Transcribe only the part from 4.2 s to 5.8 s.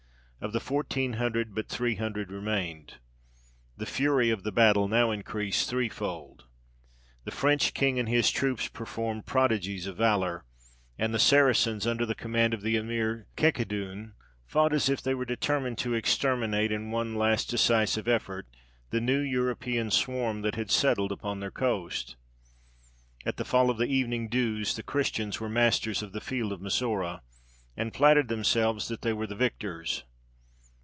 of the battle was now increased